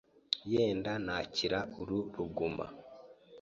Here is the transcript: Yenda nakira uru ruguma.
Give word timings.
Yenda 0.51 0.91
nakira 1.05 1.59
uru 1.81 1.99
ruguma. 2.17 2.65